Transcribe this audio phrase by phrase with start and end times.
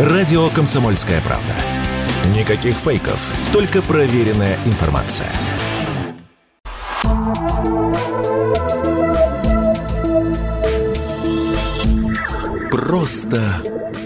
[0.00, 1.52] Радио «Комсомольская правда».
[2.34, 5.30] Никаких фейков, только проверенная информация.
[12.70, 13.42] Просто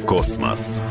[0.05, 0.83] космос.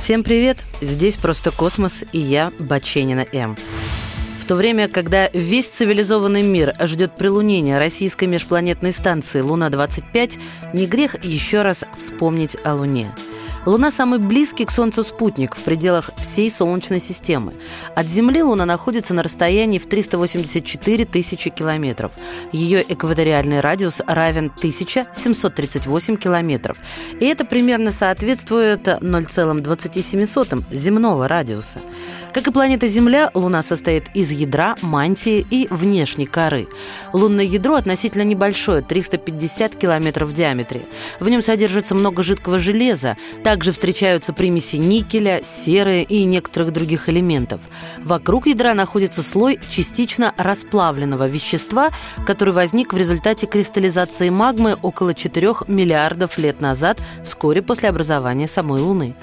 [0.00, 0.64] Всем привет!
[0.80, 3.54] Здесь «Просто космос» и я, Баченина М.
[4.52, 10.38] То время, когда весь цивилизованный мир ждет прилунения российской межпланетной станции «Луна-25»,
[10.74, 13.14] не грех еще раз вспомнить о Луне–
[13.64, 17.52] Луна– самый близкий к Солнцу спутник в пределах всей Солнечной системы.
[17.94, 22.10] От Земли Луна находится на расстоянии в 384 тысячи километров.
[22.50, 26.76] Ее экваториальный радиус равен 1738 километров.
[27.20, 31.80] И это примерно соответствует 0,27 земного радиуса.
[32.32, 36.66] Как и планета Земля, Луна состоит из ядра, мантии и внешней коры.
[37.12, 40.82] Лунное ядро относительно небольшое– 350 километров в диаметре.
[41.20, 43.16] В нем содержится много жидкого железа,
[43.52, 47.60] также встречаются примеси никеля, серы и некоторых других элементов.
[48.02, 51.90] Вокруг ядра находится слой частично расплавленного вещества,
[52.24, 58.80] который возник в результате кристаллизации магмы около 4 миллиардов лет назад, вскоре после образования самой
[58.80, 59.14] Луны.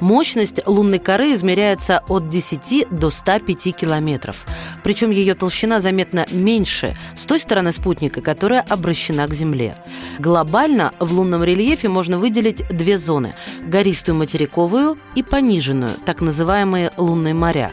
[0.00, 4.44] Мощность лунной коры измеряется от 10 до 105 километров.
[4.82, 9.76] Причем ее толщина заметно меньше с той стороны спутника, которая обращена к Земле.
[10.18, 13.34] Глобально в лунном рельефе можно выделить две зоны–
[13.72, 17.72] гористую материковую и пониженную, так называемые лунные моря.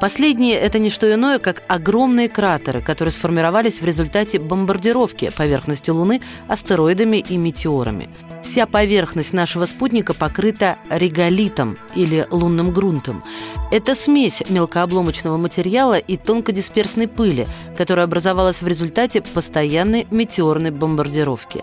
[0.00, 6.22] Последние– это не что иное, как огромные кратеры, которые сформировались в результате бомбардировки поверхности Луны
[6.46, 8.08] астероидами и метеорами.
[8.42, 13.22] Вся поверхность нашего спутника покрыта реголитом или лунным грунтом.
[13.70, 21.62] Это смесь мелкообломочного материала и тонкодисперсной пыли, которая образовалась в результате постоянной метеорной бомбардировки.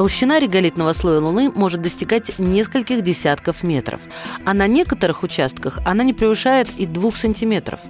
[0.00, 4.00] Толщина реголитного слоя Луны может достигать нескольких десятков метров,
[4.46, 7.80] а на некоторых участках она не превышает и двух сантиметров.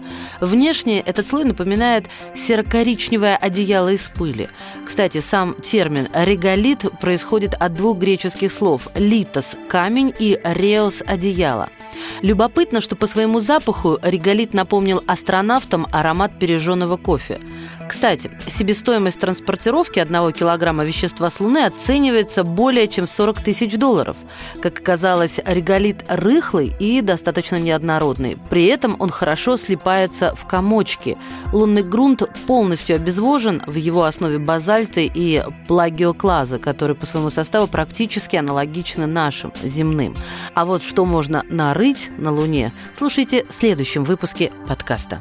[0.41, 4.49] Внешне этот слой напоминает серо-коричневое одеяло из пыли.
[4.85, 11.69] Кстати, сам термин «реголит» происходит от двух греческих слов «литос»– камень и «реос»– одеяло.
[12.23, 17.39] Любопытно, что по своему запаху реголит напомнил астронавтам аромат пережженного кофе.
[17.89, 21.65] Кстати, себестоимость транспортировки одного килограмма вещества с Луны
[22.01, 24.17] оценивается более чем 40 тысяч долларов.
[24.63, 28.39] Как оказалось, реголит рыхлый и достаточно неоднородный.
[28.49, 31.19] При этом он хорошо слипается в комочки.
[31.53, 38.37] Лунный грунт полностью обезвожен, в его основе базальты и плагиоклазы, которые по своему составу практически
[38.37, 40.17] аналогичны нашим, земным.
[40.55, 45.21] А вот что можно нарыть на Луне, слушайте в следующем выпуске подкаста.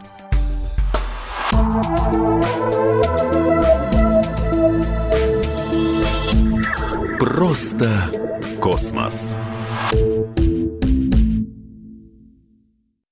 [7.40, 7.88] Просто
[8.60, 9.38] космос.